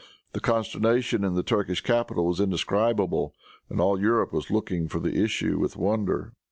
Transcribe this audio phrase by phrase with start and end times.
[0.33, 3.35] The consternation in the Turkish capital was indescribable,
[3.69, 6.33] and all Europe was looking for the issue with wonder.